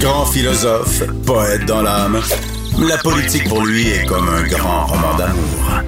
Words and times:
Grand 0.00 0.24
philosophe, 0.26 1.02
poète 1.26 1.66
dans 1.66 1.82
l'âme, 1.82 2.20
la 2.78 2.96
politique 2.98 3.48
pour 3.48 3.64
lui 3.66 3.88
est 3.88 4.06
comme 4.06 4.28
un 4.28 4.46
grand 4.46 4.86
roman 4.86 5.16
d'amour. 5.16 5.82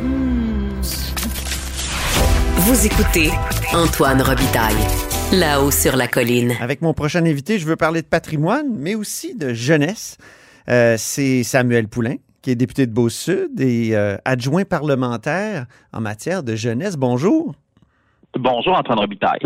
Vous 2.57 2.87
écoutez 2.87 3.31
Antoine 3.73 4.21
Robitaille, 4.21 4.75
là-haut 5.33 5.71
sur 5.71 5.97
la 5.97 6.09
colline. 6.09 6.53
Avec 6.61 6.83
mon 6.83 6.93
prochain 6.93 7.25
invité, 7.25 7.59
je 7.59 7.67
veux 7.67 7.77
parler 7.77 8.03
de 8.03 8.07
patrimoine, 8.07 8.67
mais 8.77 8.95
aussi 8.95 9.35
de 9.35 9.55
jeunesse. 9.55 10.19
Euh, 10.69 10.97
c'est 10.99 11.43
Samuel 11.43 11.89
Poulain, 11.89 12.17
qui 12.43 12.51
est 12.51 12.55
député 12.55 12.87
de 12.87 12.93
Beau-Sud 12.93 13.61
et 13.61 13.97
euh, 13.97 14.17
adjoint 14.27 14.65
parlementaire 14.65 15.65
en 15.93 16.01
matière 16.01 16.43
de 16.43 16.55
jeunesse. 16.55 16.97
Bonjour. 16.97 17.55
Bonjour, 18.39 18.77
Antoine 18.77 18.99
Robitaille. 18.99 19.41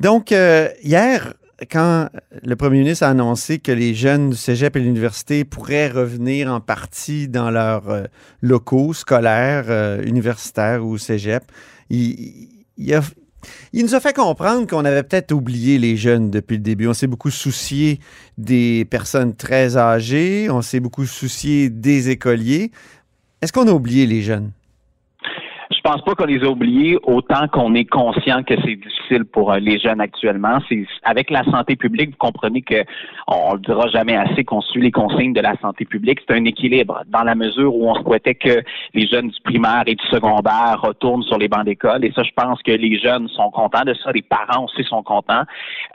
Donc, 0.00 0.32
euh, 0.32 0.68
hier, 0.82 1.34
quand 1.70 2.08
le 2.42 2.56
premier 2.56 2.80
ministre 2.80 3.04
a 3.04 3.10
annoncé 3.10 3.58
que 3.58 3.72
les 3.72 3.94
jeunes 3.94 4.30
du 4.30 4.36
cégep 4.36 4.76
et 4.76 4.80
de 4.80 4.84
l'université 4.84 5.44
pourraient 5.44 5.88
revenir 5.88 6.52
en 6.52 6.60
partie 6.60 7.28
dans 7.28 7.50
leurs 7.50 7.88
euh, 7.88 8.04
locaux 8.42 8.92
scolaires, 8.92 9.66
euh, 9.68 10.02
universitaires 10.04 10.84
ou 10.84 10.98
cégep, 10.98 11.44
il, 11.90 12.48
nous 13.72 13.94
a 13.94 14.00
fait 14.00 14.14
comprendre 14.14 14.66
qu'on 14.66 14.84
avait 14.84 15.02
peut-être 15.02 15.32
oublié 15.32 15.78
les 15.78 15.96
jeunes 15.96 16.30
depuis 16.30 16.56
le 16.56 16.62
début. 16.62 16.88
On 16.88 16.94
s'est 16.94 17.06
beaucoup 17.06 17.30
soucié 17.30 18.00
des 18.36 18.84
personnes 18.86 19.34
très 19.34 19.76
âgées, 19.76 20.48
on 20.50 20.62
s'est 20.62 20.80
beaucoup 20.80 21.06
soucié 21.06 21.70
des 21.70 22.10
écoliers. 22.10 22.72
Est-ce 23.42 23.52
qu'on 23.52 23.68
a 23.68 23.72
oublié 23.72 24.06
les 24.06 24.22
jeunes? 24.22 24.50
Je 25.86 25.90
pense 25.90 26.00
pas 26.00 26.14
qu'on 26.14 26.24
les 26.24 26.42
a 26.42 26.48
oubliés 26.48 26.96
autant 27.02 27.46
qu'on 27.46 27.74
est 27.74 27.84
conscient 27.84 28.42
que 28.42 28.54
c'est 28.64 28.76
difficile 28.76 29.26
pour 29.26 29.52
euh, 29.52 29.58
les 29.58 29.78
jeunes 29.78 30.00
actuellement. 30.00 30.56
C'est 30.66 30.86
avec 31.02 31.28
la 31.28 31.44
santé 31.44 31.76
publique, 31.76 32.12
vous 32.12 32.16
comprenez 32.16 32.62
que 32.62 32.82
on, 33.28 33.52
le 33.52 33.60
dira 33.60 33.88
jamais 33.88 34.16
assez 34.16 34.44
qu'on 34.44 34.62
suit 34.62 34.80
les 34.80 34.90
consignes 34.90 35.34
de 35.34 35.42
la 35.42 35.54
santé 35.60 35.84
publique. 35.84 36.20
C'est 36.26 36.34
un 36.34 36.46
équilibre 36.46 37.02
dans 37.08 37.22
la 37.22 37.34
mesure 37.34 37.76
où 37.76 37.90
on 37.90 37.94
souhaitait 37.96 38.34
que 38.34 38.62
les 38.94 39.06
jeunes 39.06 39.28
du 39.28 39.38
primaire 39.44 39.82
et 39.84 39.94
du 39.94 40.06
secondaire 40.06 40.80
retournent 40.80 41.22
sur 41.22 41.36
les 41.36 41.48
bancs 41.48 41.66
d'école. 41.66 42.02
Et 42.02 42.12
ça, 42.12 42.22
je 42.22 42.32
pense 42.34 42.62
que 42.62 42.72
les 42.72 42.98
jeunes 42.98 43.28
sont 43.28 43.50
contents 43.50 43.84
de 43.84 43.92
ça. 43.92 44.10
Les 44.10 44.22
parents 44.22 44.64
aussi 44.64 44.84
sont 44.84 45.02
contents. 45.02 45.42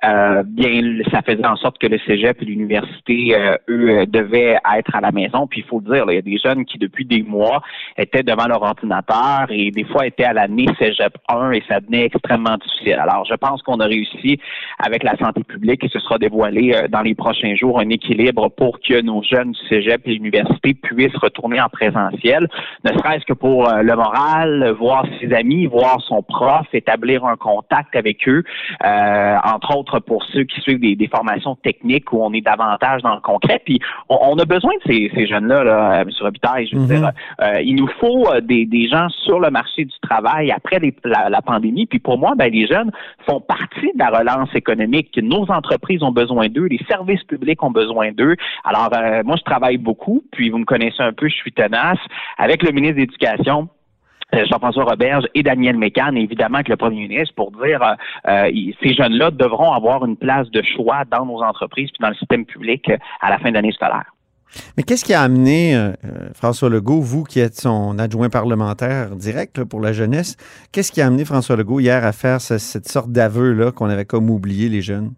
Euh, 0.04 0.44
bien, 0.46 1.00
ça 1.12 1.24
faisait 1.24 1.48
en 1.48 1.56
sorte 1.56 1.80
que 1.80 1.88
le 1.88 1.98
cégep 2.06 2.40
et 2.44 2.46
l'université, 2.46 3.36
euh, 3.36 3.58
eux, 3.70 4.06
devaient 4.06 4.60
être 4.78 4.96
à 4.96 5.02
la 5.02 5.12
maison. 5.12 5.48
Puis 5.48 5.62
il 5.62 5.68
faut 5.68 5.82
le 5.84 5.92
dire, 5.92 6.06
il 6.10 6.14
y 6.14 6.20
a 6.20 6.22
des 6.22 6.38
jeunes 6.38 6.64
qui 6.66 6.78
depuis 6.78 7.06
des 7.06 7.24
mois 7.24 7.64
étaient 7.98 8.22
devant 8.22 8.46
leur 8.46 8.62
ordinateur 8.62 9.48
et 9.50 9.72
des 9.80 9.86
fois 9.86 10.06
étaient 10.06 10.26
à 10.26 10.34
l'année 10.34 10.66
Cégep 10.78 11.14
1 11.30 11.52
et 11.52 11.64
ça 11.70 11.80
devenait 11.80 12.06
extrêmement 12.06 12.58
difficile. 12.58 13.00
Alors, 13.00 13.24
je 13.26 13.36
pense 13.36 13.62
qu'on 13.62 13.80
a 13.80 13.86
réussi 13.86 14.40
avec 14.78 15.04
la 15.04 15.16
santé 15.18 15.42
publique 15.44 15.84
et 15.86 15.90
ce 15.90 16.00
sera 16.00 16.18
dévoilé 16.18 16.74
euh, 16.74 16.88
dans 16.90 17.02
les 17.02 17.16
prochains 17.16 17.56
jours 17.56 17.80
un 17.80 17.90
équilibre 17.90 18.50
pour 18.50 18.80
que 18.82 19.02
nos 19.02 19.24
jeunes 19.24 19.54
du 19.54 19.60
Cégep 19.70 20.02
et 20.06 20.12
l'université 20.12 20.74
puissent 20.74 21.16
retourner 21.16 21.62
en 21.62 21.70
présentiel, 21.70 22.50
ne 22.84 22.92
serait-ce 22.92 23.26
que 23.26 23.34
pour 23.34 23.70
euh, 23.70 23.82
le 23.82 23.96
moral, 23.96 24.76
voir 24.78 25.06
ses 25.20 25.34
amis, 25.34 25.66
voir 25.66 26.02
son 26.02 26.24
prof, 26.24 26.68
établir 26.74 27.24
un 27.26 27.38
contact 27.38 27.96
avec 27.96 28.28
eux, 28.28 28.44
euh, 28.86 29.38
entre 29.46 29.78
autres 29.78 30.00
pour 30.00 30.26
ceux 30.26 30.44
qui 30.44 30.60
suivent 30.62 30.80
des, 30.80 31.10
formations 31.10 31.56
techniques 31.56 32.12
où 32.14 32.22
on 32.22 32.34
est 32.34 32.42
davantage 32.42 33.02
dans 33.02 33.16
le 33.16 33.22
concret. 33.22 33.62
Puis, 33.66 33.80
on, 34.10 34.38
a 34.38 34.46
besoin 34.46 34.74
de 34.86 35.10
ces, 35.16 35.26
jeunes-là, 35.26 35.64
là, 35.64 36.02
M. 36.02 36.10
Robitaille. 36.20 36.68
Je 36.68 36.76
veux 36.76 36.86
mm-hmm. 36.86 37.00
dire, 37.00 37.12
il 37.64 37.76
nous 37.76 37.90
faut 38.00 38.28
des, 38.42 38.68
des 38.68 38.88
gens 38.88 39.10
sur 39.10 39.40
le 39.40 39.50
marché 39.50 39.69
du 39.78 40.00
travail 40.02 40.52
après 40.52 40.80
la, 41.04 41.42
pandémie. 41.42 41.86
Puis 41.86 42.00
pour 42.00 42.18
moi, 42.18 42.34
ben, 42.36 42.52
les 42.52 42.68
jeunes 42.68 42.92
font 43.28 43.40
partie 43.40 43.92
de 43.94 44.00
la 44.00 44.10
relance 44.10 44.54
économique. 44.56 45.18
Nos 45.22 45.50
entreprises 45.50 46.04
ont 46.04 46.12
besoin 46.12 46.48
d'eux, 46.48 46.66
les 46.66 46.82
services 46.88 47.24
publics 47.24 47.64
ont 47.64 47.72
besoin 47.72 48.12
d'eux. 48.12 48.36
Alors, 48.64 48.90
euh, 48.94 49.24
moi, 49.24 49.36
je 49.38 49.44
travaille 49.44 49.78
beaucoup, 49.78 50.24
puis 50.32 50.50
vous 50.50 50.60
me 50.60 50.66
connaissez 50.66 51.02
un 51.02 51.14
peu, 51.14 51.28
je 51.28 51.36
suis 51.36 51.52
tenace. 51.52 52.00
Avec 52.38 52.64
le 52.64 52.72
ministre 52.72 52.96
de 52.96 53.02
l'Éducation, 53.02 53.70
euh, 54.36 54.46
Jean-François 54.46 54.84
Roberge 54.84 55.26
et 55.34 55.44
Daniel 55.44 55.78
Mécan, 55.78 56.16
évidemment 56.16 56.56
avec 56.56 56.70
le 56.70 56.78
premier 56.78 57.08
ministre, 57.08 57.34
pour 57.36 57.52
dire 57.52 57.96
euh, 58.28 58.52
ces 58.84 58.94
jeunes-là 58.94 59.32
devront 59.32 59.72
avoir 59.72 60.06
une 60.06 60.18
place 60.18 60.50
de 60.52 60.62
choix 60.62 61.04
dans 61.10 61.26
nos 61.26 61.42
entreprises 61.42 61.90
puis 61.90 62.02
dans 62.02 62.10
le 62.10 62.16
système 62.16 62.46
public 62.46 62.92
à 63.22 63.30
la 63.30 63.40
fin 63.40 63.50
de 63.50 63.56
l'année 63.56 63.72
scolaire. 63.72 64.12
Mais 64.78 64.84
qu'est-ce 64.84 65.06
qui 65.06 65.14
a 65.14 65.22
amené 65.22 65.76
euh, 65.76 65.92
euh, 66.06 66.30
François 66.34 66.70
Legault, 66.70 67.02
vous 67.02 67.24
qui 67.24 67.40
êtes 67.40 67.60
son 67.60 68.00
adjoint 68.00 68.30
parlementaire 68.30 69.16
direct 69.16 69.64
pour 69.64 69.80
la 69.80 69.94
jeunesse, 69.94 70.36
qu'est-ce 70.72 70.92
qui 70.92 71.02
a 71.02 71.08
amené 71.08 71.26
François 71.26 71.56
Legault 71.56 71.80
hier 71.80 72.06
à 72.06 72.12
faire 72.12 72.42
cette 72.42 72.88
sorte 72.88 73.12
d'aveu-là 73.12 73.72
qu'on 73.72 73.90
avait 73.90 74.06
comme 74.06 74.30
oublié 74.30 74.70
les 74.70 74.82
jeunes? 74.82 75.14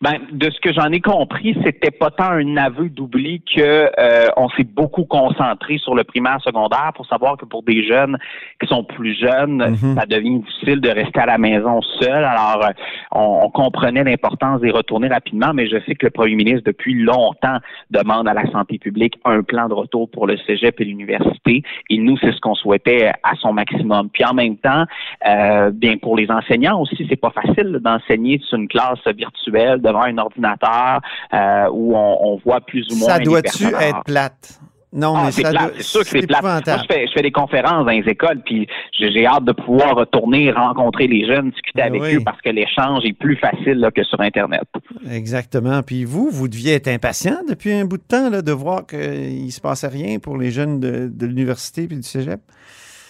Ben, 0.00 0.18
de 0.32 0.50
ce 0.50 0.60
que 0.60 0.72
j'en 0.72 0.90
ai 0.92 1.00
compris, 1.00 1.56
c'était 1.64 1.90
pas 1.90 2.10
tant 2.10 2.30
un 2.30 2.56
aveu 2.56 2.88
d'oubli 2.88 3.42
que 3.42 3.90
euh, 3.98 4.28
on 4.36 4.48
s'est 4.50 4.64
beaucoup 4.64 5.04
concentré 5.04 5.78
sur 5.78 5.94
le 5.94 6.04
primaire 6.04 6.40
secondaire 6.42 6.92
pour 6.94 7.06
savoir 7.06 7.36
que 7.36 7.44
pour 7.44 7.62
des 7.62 7.86
jeunes 7.86 8.18
qui 8.60 8.66
sont 8.66 8.84
plus 8.84 9.18
jeunes, 9.18 9.56
mhm. 9.56 9.94
ça 9.96 10.06
devient 10.06 10.40
difficile 10.40 10.80
de 10.80 10.88
rester 10.88 11.20
à 11.20 11.26
la 11.26 11.38
maison 11.38 11.80
seul. 12.00 12.24
Alors, 12.24 12.64
euh, 12.64 12.72
on, 13.12 13.50
comprenait 13.50 14.02
l'importance 14.02 14.60
d'y 14.60 14.70
retourner 14.70 15.08
rapidement, 15.08 15.52
mais 15.54 15.66
je 15.68 15.76
sais 15.86 15.94
que 15.94 16.06
le 16.06 16.10
premier 16.10 16.34
ministre, 16.34 16.62
depuis 16.66 16.94
longtemps, 16.94 17.58
demande 17.90 18.26
à 18.26 18.34
la 18.34 18.50
santé 18.50 18.78
publique 18.78 19.14
un 19.24 19.42
plan 19.42 19.68
de 19.68 19.74
retour 19.74 20.10
pour 20.10 20.26
le 20.26 20.36
cégep 20.38 20.80
et 20.80 20.84
l'université. 20.84 21.62
Et 21.88 21.98
nous, 21.98 22.16
c'est 22.18 22.32
ce 22.32 22.40
qu'on 22.40 22.54
souhaitait 22.54 23.12
à 23.22 23.34
son 23.40 23.52
maximum. 23.52 24.08
Puis 24.10 24.24
en 24.24 24.34
même 24.34 24.56
temps, 24.56 24.84
euh, 25.26 25.70
bien 25.70 25.96
pour 25.98 26.16
les 26.16 26.30
enseignants 26.30 26.80
aussi, 26.80 27.06
c'est 27.08 27.20
pas 27.20 27.30
facile 27.30 27.78
d'enseigner 27.80 28.40
sur 28.44 28.58
une 28.58 28.68
classe 28.68 29.06
virtuelle 29.16 29.80
devant 29.84 30.02
un 30.02 30.18
ordinateur 30.18 31.00
euh, 31.32 31.68
où 31.72 31.94
on, 31.96 32.40
voit 32.44 32.60
plus 32.60 32.86
ou 32.90 32.96
moins. 32.96 33.08
Ça 33.08 33.18
doit-tu 33.18 33.66
être 33.66 34.04
plate? 34.04 34.60
Non, 34.92 35.14
ah, 35.16 35.24
mais 35.24 35.32
c'est 35.32 35.42
C'est 35.76 35.82
sûr 35.82 36.00
que 36.02 36.06
c'est 36.06 36.26
plate. 36.26 36.42
Moi, 36.42 36.60
je 36.66 37.12
fais, 37.12 37.22
des 37.22 37.32
conférences 37.32 37.84
dans 37.84 37.90
les 37.90 38.04
écoles, 38.06 38.40
puis 38.44 38.68
j'ai 38.96 39.26
hâte 39.26 39.44
de 39.44 39.52
pouvoir 39.52 39.96
retourner 39.96 40.52
rencontrer 40.52 41.08
les 41.08 41.26
jeunes, 41.26 41.50
discuter 41.50 41.82
ben 41.82 41.94
avec 41.94 42.14
eux, 42.14 42.22
parce 42.24 42.40
que 42.40 42.50
l'échange 42.50 43.04
est 43.04 43.12
plus 43.12 43.36
facile 43.36 43.88
que 43.94 44.04
sur 44.04 44.20
Internet. 44.20 44.62
Exactement. 45.10 45.82
Puis 45.82 46.04
vous, 46.04 46.30
vous 46.30 46.46
deviez 46.46 46.74
être 46.74 46.88
impatient 46.88 47.38
depuis 47.48 47.72
un 47.72 47.86
bout 47.86 47.98
de 47.98 48.04
temps 48.04 48.30
là, 48.30 48.40
de 48.40 48.52
voir 48.52 48.86
qu'il 48.86 49.46
ne 49.46 49.50
se 49.50 49.60
passait 49.60 49.88
rien 49.88 50.18
pour 50.20 50.38
les 50.38 50.52
jeunes 50.52 50.78
de, 50.78 51.10
de 51.12 51.26
l'université 51.26 51.84
et 51.84 51.86
du 51.88 52.02
cégep? 52.02 52.40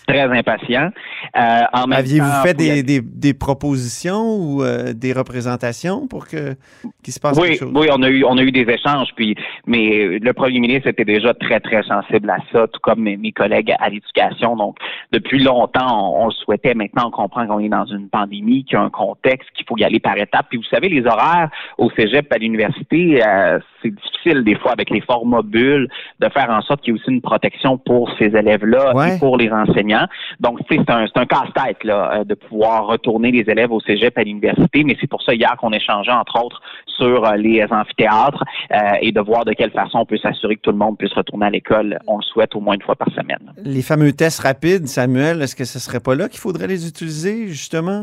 Très 0.06 0.22
impatient. 0.22 0.90
Euh, 1.36 1.62
Aviez-vous 1.72 2.42
fait 2.42 2.54
des, 2.54 2.82
des, 2.82 3.00
des, 3.00 3.34
propositions 3.34 4.36
ou 4.36 4.62
euh, 4.62 4.92
des 4.92 5.12
représentations 5.12 6.06
pour 6.06 6.26
que 6.26 6.56
qu'il 7.02 7.12
se 7.12 7.20
passe 7.20 7.38
oui, 7.38 7.48
quelque 7.48 7.60
chose? 7.60 7.72
Oui, 7.74 7.88
on 7.90 8.02
a 8.02 8.08
eu 8.08 8.24
on 8.24 8.36
a 8.38 8.42
eu 8.42 8.52
des 8.52 8.66
échanges, 8.70 9.08
puis 9.16 9.34
mais 9.66 10.18
le 10.18 10.32
premier 10.32 10.60
ministre 10.60 10.88
était 10.88 11.04
déjà 11.04 11.34
très 11.34 11.60
très 11.60 11.82
sensible 11.82 12.30
à 12.30 12.38
ça, 12.52 12.66
tout 12.68 12.80
comme 12.82 13.00
mes, 13.00 13.16
mes 13.16 13.32
collègues 13.32 13.74
à 13.78 13.88
l'éducation. 13.88 14.56
Donc 14.56 14.76
depuis 15.12 15.42
longtemps, 15.42 16.20
on, 16.20 16.26
le 16.26 16.32
souhaitait. 16.32 16.74
Maintenant, 16.74 17.08
on 17.08 17.10
comprend 17.10 17.46
qu'on 17.46 17.60
est 17.60 17.68
dans 17.68 17.86
une 17.86 18.08
pandémie, 18.08 18.64
qu'il 18.64 18.74
y 18.74 18.76
a 18.76 18.82
un 18.82 18.90
contexte, 18.90 19.48
qu'il 19.54 19.66
faut 19.66 19.76
y 19.76 19.84
aller 19.84 20.00
par 20.00 20.16
étapes. 20.16 20.46
Puis 20.48 20.58
vous 20.58 20.64
savez, 20.64 20.88
les 20.88 21.06
horaires 21.06 21.50
au 21.78 21.90
cégep 21.90 22.32
à 22.32 22.38
l'université, 22.38 23.22
euh, 23.24 23.58
c'est 23.82 23.94
difficile 23.94 24.44
des 24.44 24.56
fois 24.56 24.72
avec 24.72 24.90
les 24.90 25.00
formats 25.00 25.42
bulles 25.42 25.88
de 26.20 26.28
faire 26.28 26.50
en 26.50 26.62
sorte 26.62 26.80
qu'il 26.82 26.94
y 26.94 26.96
ait 26.96 27.00
aussi 27.00 27.10
une 27.10 27.22
protection 27.22 27.78
pour 27.78 28.10
ces 28.18 28.26
élèves-là 28.26 29.14
et 29.14 29.18
pour 29.18 29.36
les 29.36 29.50
enseignants. 29.50 29.93
Donc, 30.40 30.60
c'est 30.68 30.90
un, 30.90 31.06
casse-tête 31.06 31.78
euh, 31.86 32.24
de 32.24 32.34
pouvoir 32.34 32.86
retourner 32.86 33.30
les 33.30 33.50
élèves 33.50 33.72
au 33.72 33.80
cégep 33.80 34.16
à 34.18 34.22
l'université, 34.22 34.84
mais 34.84 34.96
c'est 35.00 35.06
pour 35.06 35.22
ça 35.22 35.34
hier 35.34 35.54
qu'on 35.58 35.72
échangeait, 35.72 36.12
entre 36.12 36.42
autres, 36.42 36.60
sur 36.86 37.24
euh, 37.24 37.36
les 37.36 37.64
amphithéâtres 37.70 38.44
euh, 38.72 38.76
et 39.00 39.12
de 39.12 39.20
voir 39.20 39.44
de 39.44 39.52
quelle 39.52 39.70
façon 39.70 39.98
on 39.98 40.06
peut 40.06 40.18
s'assurer 40.18 40.56
que 40.56 40.62
tout 40.62 40.70
le 40.70 40.76
monde 40.76 40.98
puisse 40.98 41.12
retourner 41.12 41.46
à 41.46 41.50
l'école. 41.50 41.98
On 42.06 42.18
le 42.18 42.22
souhaite 42.22 42.54
au 42.54 42.60
moins 42.60 42.74
une 42.74 42.82
fois 42.82 42.96
par 42.96 43.08
semaine. 43.10 43.52
Les 43.62 43.82
fameux 43.82 44.12
tests 44.12 44.40
rapides, 44.40 44.86
Samuel, 44.86 45.42
est-ce 45.42 45.56
que 45.56 45.64
ce 45.64 45.78
serait 45.78 46.00
pas 46.00 46.14
là 46.14 46.28
qu'il 46.28 46.40
faudrait 46.40 46.66
les 46.66 46.88
utiliser, 46.88 47.48
justement? 47.48 48.02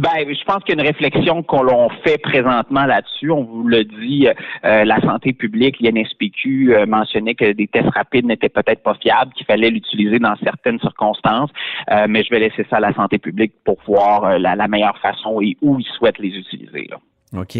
Ben, 0.00 0.32
je 0.32 0.44
pense 0.44 0.62
qu'il 0.62 0.76
y 0.76 0.78
a 0.78 0.82
une 0.82 0.86
réflexion 0.86 1.42
qu'on 1.42 1.88
fait 2.04 2.18
présentement 2.18 2.84
là-dessus. 2.84 3.32
On 3.32 3.42
vous 3.42 3.66
le 3.66 3.82
dit, 3.84 4.28
euh, 4.64 4.84
la 4.84 5.00
santé 5.00 5.32
publique, 5.32 5.76
l'INSPQ 5.80 6.74
euh, 6.74 6.86
mentionnait 6.86 7.34
que 7.34 7.52
des 7.52 7.66
tests 7.66 7.90
rapides 7.90 8.24
n'étaient 8.24 8.48
peut-être 8.48 8.82
pas 8.84 8.94
fiables, 8.94 9.32
qu'il 9.32 9.46
fallait 9.46 9.70
l'utiliser 9.70 10.20
dans 10.20 10.36
certaines 10.44 10.78
circonstances. 10.78 11.50
Euh, 11.90 12.06
mais 12.08 12.22
je 12.22 12.30
vais 12.30 12.38
laisser 12.38 12.64
ça 12.70 12.76
à 12.76 12.80
la 12.80 12.94
santé 12.94 13.18
publique 13.18 13.54
pour 13.64 13.78
voir 13.86 14.38
la, 14.38 14.68
meilleure 14.68 14.98
façon 14.98 15.40
et 15.40 15.56
où 15.62 15.78
ils 15.80 15.86
souhaitent 15.96 16.18
les 16.18 16.28
utiliser. 16.28 16.90
OK. 17.36 17.58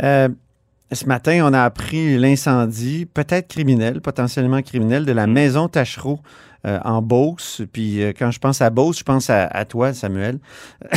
ce 0.00 1.06
matin, 1.06 1.40
on 1.42 1.52
a 1.52 1.62
appris 1.62 2.18
l'incendie, 2.18 3.06
peut-être 3.06 3.48
criminel, 3.48 4.00
potentiellement 4.00 4.62
criminel, 4.62 5.06
de 5.06 5.12
la 5.12 5.26
mm. 5.26 5.32
maison 5.32 5.68
Tachereau 5.68 6.20
euh, 6.66 6.78
en 6.84 7.02
Beauce. 7.02 7.62
Puis 7.72 8.02
euh, 8.02 8.12
quand 8.18 8.30
je 8.30 8.38
pense 8.38 8.60
à 8.62 8.70
Beauce, 8.70 8.98
je 8.98 9.04
pense 9.04 9.30
à, 9.30 9.64
toi, 9.64 9.92
Samuel. 9.92 10.38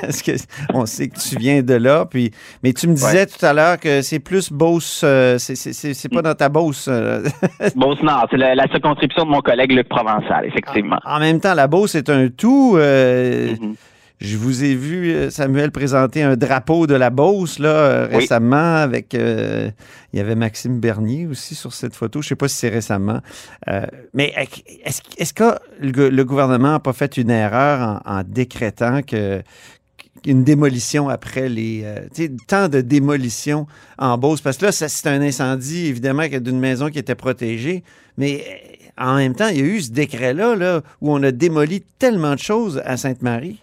Parce 0.00 0.22
que 0.22 0.32
on 0.72 0.86
sait 0.86 1.08
que 1.08 1.18
tu 1.18 1.36
viens 1.36 1.62
de 1.62 1.74
là. 1.74 2.06
Puis, 2.06 2.30
mais 2.62 2.72
tu 2.72 2.88
me 2.88 2.94
disais 2.94 3.26
tout 3.26 3.44
à 3.44 3.52
l'heure 3.52 3.78
que 3.78 4.02
c'est 4.02 4.20
plus 4.20 4.52
Beauce, 4.52 5.02
euh, 5.04 5.38
c'est 5.38 6.08
pas 6.12 6.22
dans 6.22 6.34
ta 6.34 6.48
Beauce. 6.48 6.88
Beauce 7.76 8.02
Nord, 8.02 8.26
c'est 8.30 8.36
la, 8.36 8.66
circonscription 8.68 9.24
de 9.24 9.30
mon 9.30 9.40
collègue 9.40 9.72
Luc 9.72 9.88
Provençal, 9.88 10.46
effectivement. 10.46 10.98
En, 11.04 11.20
même 11.20 11.40
temps, 11.40 11.54
la 11.54 11.66
Beauce 11.66 11.94
est 11.94 12.08
un 12.08 12.28
tout. 12.28 12.76
Mm-hmm. 12.76 13.74
Je 14.24 14.36
vous 14.36 14.62
ai 14.62 14.76
vu, 14.76 15.10
euh, 15.12 15.30
Samuel, 15.30 15.72
présenter 15.72 16.22
un 16.22 16.36
drapeau 16.36 16.86
de 16.86 16.94
la 16.94 17.10
Beauce 17.10 17.58
là, 17.58 17.68
euh, 17.68 18.08
Oui. 18.10 18.18
récemment 18.18 18.76
avec. 18.76 19.14
euh, 19.16 19.68
il 20.12 20.18
y 20.18 20.20
avait 20.20 20.36
Maxime 20.36 20.78
Bernier 20.78 21.26
aussi 21.26 21.56
sur 21.56 21.72
cette 21.74 21.96
photo. 21.96 22.22
Je 22.22 22.26
ne 22.26 22.28
sais 22.28 22.36
pas 22.36 22.46
si 22.46 22.56
c'est 22.56 22.68
récemment. 22.68 23.20
Euh, 23.68 23.84
mais 24.14 24.32
est-ce 24.84 25.00
est-ce 25.18 25.34
que 25.34 25.54
le, 25.80 25.90
go- 25.90 26.08
le 26.10 26.24
gouvernement 26.24 26.70
n'a 26.72 26.78
pas 26.78 26.92
fait 26.92 27.16
une 27.16 27.30
erreur 27.30 28.00
en, 28.06 28.18
en 28.18 28.22
décrétant 28.24 29.02
que 29.02 29.42
une 30.24 30.44
démolition 30.44 31.08
après 31.08 31.48
les. 31.48 31.82
euh, 31.84 31.96
tu 32.14 32.26
sais, 32.26 32.30
tant 32.46 32.68
de 32.68 32.80
démolitions 32.80 33.66
en 33.98 34.16
Beauce? 34.18 34.40
Parce 34.40 34.56
que 34.56 34.66
là, 34.66 34.72
c'est 34.72 35.08
un 35.08 35.20
incendie, 35.20 35.86
évidemment, 35.86 36.26
d'une 36.28 36.60
maison 36.60 36.90
qui 36.90 36.98
était 37.00 37.16
protégée. 37.16 37.82
Mais 38.18 38.44
en 38.96 39.16
même 39.16 39.34
temps, 39.34 39.48
il 39.48 39.56
y 39.58 39.62
a 39.62 39.64
eu 39.64 39.80
ce 39.80 39.90
décret-là 39.90 40.54
là, 40.54 40.82
où 41.00 41.12
on 41.12 41.20
a 41.24 41.32
démoli 41.32 41.82
tellement 41.98 42.34
de 42.34 42.38
choses 42.40 42.80
à 42.84 42.96
Sainte-Marie. 42.96 43.58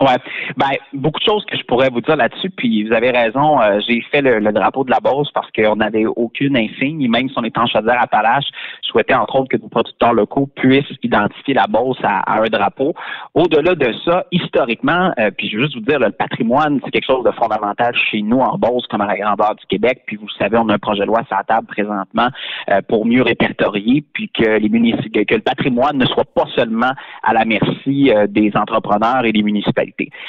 Ouais, 0.00 0.16
ben 0.56 0.70
beaucoup 0.92 1.18
de 1.18 1.24
choses 1.24 1.44
que 1.46 1.56
je 1.56 1.64
pourrais 1.64 1.88
vous 1.90 2.00
dire 2.00 2.16
là-dessus. 2.16 2.50
Puis 2.50 2.84
vous 2.84 2.92
avez 2.92 3.10
raison, 3.10 3.60
euh, 3.60 3.80
j'ai 3.86 4.00
fait 4.12 4.22
le, 4.22 4.38
le 4.38 4.52
drapeau 4.52 4.84
de 4.84 4.90
la 4.90 5.00
Beauce 5.00 5.30
parce 5.32 5.50
qu'on 5.50 5.76
n'avait 5.76 6.06
aucune 6.06 6.56
insigne. 6.56 7.02
Et 7.02 7.08
même 7.08 7.28
si 7.28 7.34
on 7.36 7.42
est 7.42 7.58
en 7.58 7.66
chaudière 7.66 8.00
Appalaches, 8.00 8.48
je 8.84 8.90
souhaitais 8.90 9.14
entre 9.14 9.40
autres 9.40 9.48
que 9.48 9.60
nos 9.60 9.68
producteurs 9.68 10.12
locaux 10.12 10.48
puissent 10.54 10.84
identifier 11.02 11.54
la 11.54 11.66
Beauce 11.66 11.98
à, 12.04 12.20
à 12.20 12.42
un 12.42 12.46
drapeau. 12.46 12.94
Au-delà 13.34 13.74
de 13.74 13.92
ça, 14.04 14.24
historiquement, 14.30 15.12
euh, 15.18 15.30
puis 15.36 15.48
je 15.48 15.56
veux 15.56 15.64
juste 15.64 15.74
vous 15.74 15.84
dire, 15.84 15.98
là, 15.98 16.06
le 16.06 16.12
patrimoine, 16.12 16.80
c'est 16.84 16.92
quelque 16.92 17.06
chose 17.06 17.24
de 17.24 17.32
fondamental 17.32 17.92
chez 18.10 18.22
nous 18.22 18.38
en 18.38 18.56
Beauce 18.56 18.86
comme 18.86 19.00
à 19.00 19.06
la 19.06 19.18
grandeur 19.18 19.56
du 19.56 19.66
Québec. 19.66 20.02
Puis 20.06 20.16
vous 20.16 20.28
savez, 20.38 20.58
on 20.58 20.68
a 20.68 20.74
un 20.74 20.78
projet 20.78 21.00
de 21.00 21.06
loi 21.06 21.22
sur 21.26 21.36
la 21.36 21.42
table 21.42 21.66
présentement 21.66 22.28
euh, 22.70 22.80
pour 22.88 23.04
mieux 23.04 23.22
répertorier, 23.22 24.04
puis 24.12 24.28
que 24.28 24.58
les 24.58 24.68
que 24.68 25.34
le 25.34 25.40
patrimoine 25.40 25.98
ne 25.98 26.06
soit 26.06 26.24
pas 26.24 26.44
seulement 26.54 26.92
à 27.22 27.32
la 27.32 27.44
merci 27.44 28.10
euh, 28.10 28.26
des 28.28 28.52
entrepreneurs 28.54 29.24
et 29.24 29.32
des 29.32 29.42
municipalités. 29.42 29.87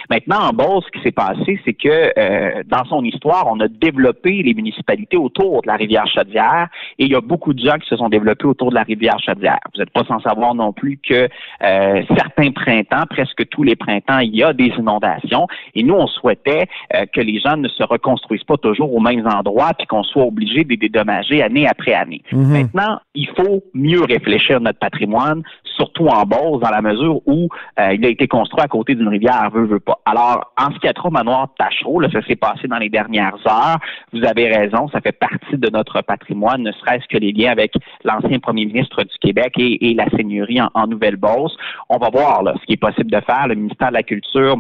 Maintenant, 0.10 0.50
en 0.50 0.54
Beauce, 0.54 0.86
ce 0.86 0.92
qui 0.92 1.04
s'est 1.04 1.12
passé, 1.12 1.60
c'est 1.66 1.74
que 1.74 2.12
euh, 2.18 2.64
dans 2.68 2.86
son 2.86 3.04
histoire, 3.04 3.46
on 3.48 3.60
a 3.60 3.68
développé 3.68 4.44
les 4.44 4.54
municipalités 4.54 5.18
autour 5.18 5.62
de 5.62 5.68
la 5.68 5.76
rivière 5.76 6.08
Chaudière 6.08 6.68
et 6.98 7.06
il 7.06 7.12
y 7.12 7.16
a 7.16 7.22
beaucoup 7.22 7.54
de 7.54 7.60
gens 7.60 7.78
qui 7.78 7.88
se 7.88 7.98
sont 7.98 8.10
développés 8.10 8.46
autour 8.46 8.70
de 8.70 8.76
la 8.76 8.84
rivière 8.84 9.18
Chaudière. 9.20 9.60
Vous 9.74 9.80
n'êtes 9.80 9.92
pas 9.92 10.04
sans 10.06 10.20
savoir 10.20 10.56
non 10.56 10.74
plus 10.74 10.98
que 10.98 11.28
euh, 11.64 12.02
certains 12.16 12.52
printemps, 12.52 13.04
presque 13.10 13.48
tous 13.50 13.64
les 13.64 13.76
printemps, 13.76 14.20
il 14.20 14.36
y 14.36 14.44
a 14.44 14.54
des 14.54 14.72
inondations 14.78 15.48
et 15.76 15.84
nous, 15.84 15.96
on 15.96 16.08
souhaitait 16.08 16.68
euh, 16.96 17.06
que 17.14 17.22
les 17.22 17.40
gens 17.40 17.58
ne 17.58 17.68
se 17.68 17.84
reconstruisent 17.84 18.44
pas 18.44 18.58
toujours 18.58 18.94
aux 18.94 19.00
mêmes 19.00 19.28
endroits 19.28 19.74
puis 19.78 19.88
qu'on 19.88 20.04
soit 20.04 20.24
obligé 20.24 20.64
de 20.64 20.70
les 20.70 20.78
dédommager 20.78 21.42
année 21.42 21.68
après 21.68 21.94
année. 21.94 22.22
Mhm. 22.32 22.52
Maintenant, 22.52 23.00
il 23.16 23.28
faut 23.30 23.64
mieux 23.74 24.04
réfléchir 24.04 24.60
notre 24.60 24.80
patrimoine, 24.80 25.44
surtout 25.80 26.08
en 26.08 26.24
Beauce, 26.24 26.62
dans 26.62 26.70
la 26.70 26.82
mesure 26.82 27.22
où 27.26 27.48
euh, 27.80 27.94
il 27.94 28.06
a 28.06 28.10
été 28.10 28.28
construit 28.28 28.62
à 28.62 28.68
côté 28.68 28.96
d'une 28.96 29.08
rivière, 29.08 29.50
veut, 29.54 29.66
veut 29.66 29.80
pas. 29.80 30.00
Alors, 30.06 30.52
en 30.58 30.72
ce 30.74 30.80
qui 30.80 30.88
a 30.88 30.94
trop 30.94 31.10
manoir 31.10 31.48
de 31.48 31.54
Tachereau, 31.58 32.00
là, 32.00 32.10
ça 32.12 32.22
s'est 32.24 32.36
passé 32.36 32.68
dans 32.68 32.78
les 32.78 32.90
dernières 32.90 33.38
heures. 33.48 33.80
Vous 34.14 34.24
avez 34.26 34.50
raison, 34.50 34.90
ça 34.90 35.00
fait 35.02 35.18
partie 35.18 35.58
de 35.58 35.70
notre 35.70 36.02
patrimoine, 36.02 36.64
ne 36.64 36.72
serait-ce 36.74 37.08
que 37.08 37.18
les 37.18 37.32
liens 37.32 37.52
avec 37.52 37.74
l'ancien 38.04 38.40
premier 38.40 38.66
ministre 38.66 39.04
du 39.04 39.18
Québec 39.22 39.54
et, 39.58 39.90
et 39.90 39.94
la 39.94 40.10
seigneurie 40.10 40.62
en, 40.62 40.70
en 40.74 40.88
Nouvelle-Beauce. 40.88 41.56
On 41.90 41.98
va 41.98 42.10
voir 42.10 42.44
là, 42.44 42.56
ce 42.60 42.66
qui 42.66 42.74
est 42.74 42.78
possible 42.78 43.12
de 43.12 43.22
faire. 43.22 43.48
Le 43.48 43.56
ministère 43.56 43.90
de 43.90 43.94
la 43.94 44.04
Culture 44.04 44.58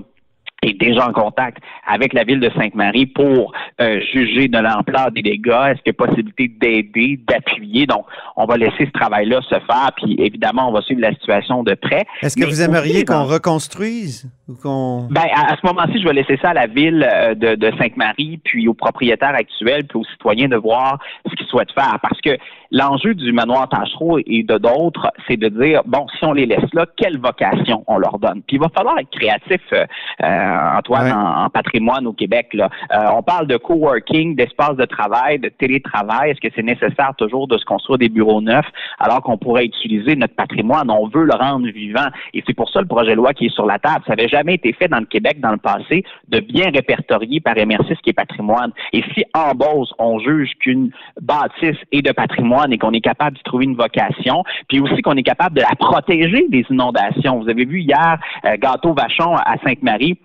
est 0.62 0.80
déjà 0.80 1.08
en 1.08 1.14
contact 1.14 1.58
avec 1.88 2.14
la 2.14 2.24
ville 2.24 2.40
de 2.40 2.50
Sainte-Marie 2.58 3.06
pour 3.06 3.54
euh, 3.80 4.00
juger 4.12 4.48
de 4.48 4.58
l'ampleur 4.58 5.12
des 5.12 5.22
dégâts. 5.22 5.72
Est-ce 5.72 5.82
qu'il 5.82 5.88
y 5.88 5.90
a 5.90 6.06
possibilité 6.08 6.48
d'aider, 6.48 7.20
d'appuyer? 7.28 7.86
Donc, 7.86 8.06
on 8.36 8.46
va 8.46 8.58
laisser 8.58 8.86
ce 8.86 8.92
travail-là 8.92 9.42
se 9.42 9.56
faire, 9.56 9.92
puis 9.96 10.16
évidemment, 10.20 10.70
on 10.70 10.72
va 10.72 10.82
suivre 10.82 11.02
la 11.02 11.14
situation 11.14 11.64
de 11.64 11.74
près. 11.76 12.06
Est-ce 12.22 12.36
que 12.36 12.42
Mais 12.42 12.48
vous 12.48 12.62
aimeriez 12.62 13.06
qu'on 13.06 13.24
reconstruise 13.26 14.30
ou 14.48 14.56
qu'on. 14.56 15.08
Ben, 15.10 15.28
à, 15.34 15.54
à 15.54 15.56
ce 15.56 15.66
moment-ci, 15.66 16.02
je 16.02 16.08
vais 16.08 16.14
laisser 16.14 16.38
ça 16.42 16.50
à 16.50 16.54
la 16.54 16.68
ville 16.68 17.08
euh, 17.10 17.36
de, 17.36 17.56
de 17.56 17.72
Sainte-Marie, 17.78 18.40
puis 18.44 18.68
aux 18.68 18.74
propriétaires 18.74 19.36
actuels, 19.36 19.86
puis 19.86 20.00
aux 20.00 20.06
citoyens 20.06 20.48
de 20.50 20.58
voir 20.58 21.00
ce 21.30 21.36
qu'ils 21.36 21.48
souhaitent 21.48 21.72
faire. 21.74 21.98
Parce 22.02 22.20
que 22.22 22.38
l'enjeu 22.72 23.14
du 23.16 23.32
manoir 23.32 23.70
Tachereau 23.70 24.20
et 24.20 24.44
de 24.44 24.58
d'autres, 24.58 25.12
c'est 25.28 25.38
de 25.38 25.50
dire, 25.50 25.82
bon, 25.86 26.06
si 26.18 26.26
on 26.26 26.34
les 26.34 26.46
laisse 26.46 26.74
là, 26.74 26.86
quelle 26.98 27.18
vocation 27.18 27.84
on 27.88 27.98
leur 27.98 28.20
donne? 28.20 28.42
Puis 28.48 28.58
il 28.58 28.60
va 28.60 28.70
falloir 28.70 28.98
être 29.00 29.10
créatif, 29.10 29.62
euh, 29.74 29.86
euh, 30.24 30.49
Antoine, 30.78 31.06
Ouais. 31.06 31.12
en, 31.12 31.46
en 31.46 31.50
patrimoine 31.50 32.08
au 32.08 32.14
Québec. 32.14 32.48
Là. 32.54 32.70
Euh, 32.94 33.10
on 33.16 33.22
parle 33.24 33.48
de 33.48 33.58
coworking, 33.58 34.36
d'espace 34.36 34.76
de 34.76 34.86
travail, 34.86 35.40
de 35.40 35.50
télétravail. 35.50 36.32
Est-ce 36.32 36.42
que 36.42 36.54
c'est 36.56 36.64
nécessaire 36.64 37.14
toujours 37.18 37.48
de 37.48 37.58
se 37.58 37.66
construire 37.66 37.98
des 38.00 38.10
bureaux 38.10 38.42
neufs 38.42 38.66
alors 39.00 39.22
qu'on 39.22 39.38
pourrait 39.38 39.66
utiliser 39.66 40.16
notre 40.16 40.36
patrimoine? 40.36 40.90
On 40.90 41.08
veut 41.08 41.24
le 41.26 41.34
rendre 41.36 41.68
vivant. 41.68 42.08
Et 42.34 42.44
c'est 42.46 42.54
pour 42.56 42.70
ça 42.70 42.82
le 42.82 42.88
projet 42.88 43.12
de 43.12 43.16
loi 43.16 43.34
qui 43.34 43.46
est 43.48 43.54
sur 43.54 43.66
la 43.66 43.80
table. 43.80 44.04
Ça 44.08 44.16
n'avait 44.16 44.28
jamais 44.30 44.56
été 44.56 44.74
fait 44.74 44.88
dans 44.88 45.00
le 45.00 45.06
Québec 45.06 45.40
dans 45.40 45.52
le 45.52 45.58
passé 45.58 46.04
de 46.28 46.40
bien 46.40 46.70
répertorier 46.74 47.40
par 47.40 47.56
MRC 47.56 47.88
ce 47.96 48.02
qui 48.02 48.10
est 48.10 48.14
patrimoine. 48.14 48.72
Et 48.94 49.04
si 49.14 49.24
en 49.34 49.54
Beauce, 49.54 49.94
on 50.00 50.20
juge 50.20 50.52
qu'une 50.60 50.92
bâtisse 51.22 51.78
est 51.92 52.02
de 52.02 52.12
patrimoine 52.12 52.74
et 52.74 52.78
qu'on 52.78 52.92
est 52.94 53.02
capable 53.02 53.38
d'y 53.38 53.44
trouver 53.44 53.66
une 53.66 53.76
vocation, 53.76 54.44
puis 54.68 54.80
aussi 54.80 55.02
qu'on 55.02 55.16
est 55.18 55.24
capable 55.24 55.56
de 55.56 55.62
la 55.62 55.76
protéger 55.80 56.46
des 56.50 56.66
inondations. 56.70 57.40
Vous 57.42 57.50
avez 57.50 57.66
vu 57.66 57.82
hier, 57.82 58.18
euh, 58.46 58.58
Gâteau 58.58 58.94
Vachon 58.94 59.36
à 59.36 59.56
Sainte-Marie, 59.64 60.18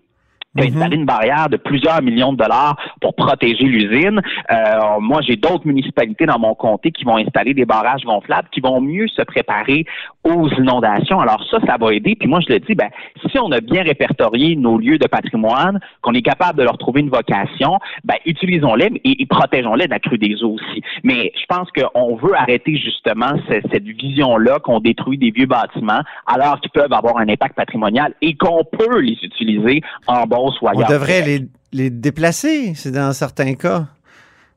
qui 0.57 0.63
a 0.63 0.65
Mhm. 0.71 0.77
installé 0.77 0.97
une 0.97 1.05
barrière 1.07 1.49
de 1.49 1.57
plusieurs 1.57 2.01
millions 2.03 2.33
de 2.33 2.39
dollars 2.39 2.77
pour 3.01 3.15
protéger 3.15 3.65
l'usine. 3.65 4.21
Euh, 4.51 5.01
moi, 5.01 5.21
j'ai 5.23 5.37
d'autres 5.37 5.67
municipalités 5.67 6.27
dans 6.27 6.39
mon 6.39 6.55
comté 6.55 6.91
qui 6.93 7.05
vont 7.05 7.17
installer 7.17 7.55
des 7.55 7.65
barrages 7.65 8.03
gonflables, 8.05 8.49
qui 8.53 8.61
vont 8.61 8.81
mieux 8.81 9.09
se 9.09 9.23
préparer 9.23 9.85
aux 10.25 10.49
inondations. 10.51 11.21
Alors 11.21 11.43
ça, 11.51 11.59
ça 11.67 11.77
va 11.79 11.93
aider. 11.93 12.15
Puis 12.17 12.29
moi, 12.29 12.41
je 12.47 12.53
le 12.53 12.61
dis, 12.61 12.75
ben, 12.75 12.89
si 13.31 13.39
on 13.39 13.51
a 13.53 13.61
bien 13.61 13.83
répertorié 13.83 14.57
nos 14.57 14.79
lieux 14.79 14.99
de 14.99 15.07
patrimoine, 15.07 15.81
qu'on 16.03 16.13
est 16.15 16.23
capable 16.23 16.59
de 16.59 16.65
leur 16.65 16.79
trouver 16.79 17.01
une 17.01 17.11
vocation, 17.11 17.79
ben, 18.05 18.17
utilisons-les 18.25 18.91
et, 19.05 19.23
et 19.23 19.27
protégeons-les 19.27 19.87
de 19.87 19.91
la 19.91 19.99
crue 19.99 20.19
des 20.19 20.43
eaux 20.43 20.55
aussi. 20.55 20.83
Mais 21.03 21.33
je 21.35 21.45
pense 21.49 21.69
qu'on 21.73 22.17
veut 22.17 22.35
arrêter 22.37 22.77
justement 22.77 23.33
ce- 23.49 23.61
cette 23.73 23.85
vision-là 23.85 24.59
qu'on 24.61 24.81
détruit 24.81 25.19
des 25.19 25.31
vieux 25.31 25.47
bâtiments 25.47 26.01
alors 26.27 26.61
qu'ils 26.61 26.71
peuvent 26.71 26.93
avoir 26.93 27.19
un 27.19 27.29
impact 27.29 27.57
patrimonial 27.57 28.15
et 28.23 28.35
qu'on 28.35 28.65
peut 28.65 29.01
les 29.01 29.19
utiliser 29.23 29.81
en 30.07 30.23
Beauce 30.25 30.44
On 30.75 30.93
devrait 30.93 31.23
les, 31.23 31.41
les 31.73 31.91
déplacer, 31.91 32.75
c'est 32.75 32.93
dans 32.93 33.13
certains 33.13 33.55
cas. 33.55 33.87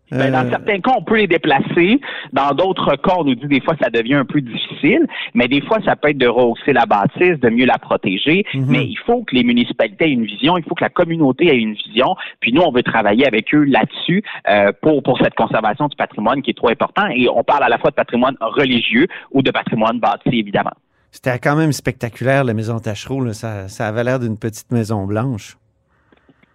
Ben, 0.09 0.31
dans 0.31 0.45
Euh, 0.45 0.49
certains 0.51 0.79
cas, 0.79 0.93
on 0.97 1.03
peut 1.03 1.17
les 1.17 1.27
déplacer. 1.27 1.99
Dans 2.31 2.51
d'autres 2.51 2.95
cas, 2.95 3.15
on 3.17 3.25
nous 3.25 3.35
dit 3.35 3.47
des 3.47 3.59
fois 3.59 3.75
ça 3.81 3.89
devient 3.89 4.13
un 4.13 4.23
peu 4.23 4.39
difficile, 4.39 5.05
mais 5.33 5.49
des 5.49 5.59
fois, 5.59 5.79
ça 5.83 5.97
peut 5.97 6.11
être 6.11 6.17
de 6.17 6.27
rehausser 6.27 6.71
la 6.71 6.85
bâtisse, 6.85 7.37
de 7.41 7.49
mieux 7.49 7.65
la 7.65 7.77
protéger. 7.77 8.45
Mhm. 8.53 8.65
Mais 8.69 8.85
il 8.85 8.97
faut 9.05 9.23
que 9.23 9.35
les 9.35 9.43
municipalités 9.43 10.05
aient 10.05 10.11
une 10.13 10.23
vision, 10.25 10.57
il 10.57 10.63
faut 10.63 10.75
que 10.75 10.83
la 10.85 10.89
communauté 10.89 11.47
ait 11.47 11.57
une 11.59 11.73
vision. 11.73 12.15
Puis 12.39 12.53
nous, 12.53 12.61
on 12.61 12.71
veut 12.71 12.83
travailler 12.83 13.27
avec 13.27 13.53
eux 13.53 13.65
là-dessus 13.65 14.23
euh, 14.49 14.71
pour, 14.81 15.03
pour 15.03 15.17
cette 15.17 15.35
conservation 15.35 15.87
du 15.89 15.97
patrimoine 15.97 16.41
qui 16.41 16.51
est 16.51 16.57
trop 16.57 16.69
important. 16.69 17.07
Et 17.13 17.27
on 17.27 17.43
parle 17.43 17.63
à 17.65 17.69
la 17.69 17.77
fois 17.77 17.89
de 17.89 17.95
patrimoine 17.95 18.37
religieux 18.39 19.07
ou 19.33 19.41
de 19.41 19.51
patrimoine 19.51 19.99
bâti, 19.99 20.29
évidemment. 20.31 20.71
C'était 21.11 21.37
quand 21.39 21.57
même 21.57 21.73
spectaculaire, 21.73 22.45
la 22.45 22.53
maison 22.53 22.79
Tachereau. 22.79 23.21
là. 23.25 23.33
Ça, 23.33 23.67
ça 23.67 23.87
avait 23.87 24.05
l'air 24.05 24.19
d'une 24.19 24.37
petite 24.37 24.71
maison 24.71 25.05
blanche. 25.05 25.57